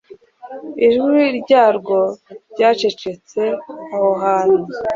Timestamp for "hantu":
4.23-4.63